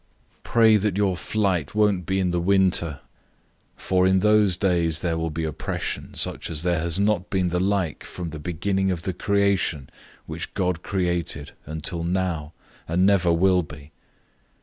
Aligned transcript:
013:018 0.39 0.43
Pray 0.43 0.77
that 0.77 0.97
your 0.97 1.15
flight 1.15 1.75
won't 1.75 2.07
be 2.07 2.19
in 2.19 2.31
the 2.31 2.39
winter. 2.41 3.01
013:019 3.77 3.81
For 3.83 4.07
in 4.07 4.17
those 4.17 4.57
days 4.57 5.01
there 5.01 5.15
will 5.15 5.29
be 5.29 5.43
oppression, 5.43 6.15
such 6.15 6.49
as 6.49 6.63
there 6.63 6.79
has 6.79 6.99
not 6.99 7.29
been 7.29 7.49
the 7.49 7.59
like 7.59 8.03
from 8.03 8.31
the 8.31 8.39
beginning 8.39 8.89
of 8.89 9.03
the 9.03 9.13
creation 9.13 9.91
which 10.25 10.55
God 10.55 10.81
created 10.81 11.51
until 11.67 12.03
now, 12.03 12.51
and 12.87 13.05
never 13.05 13.31
will 13.31 13.61
be. 13.61 13.91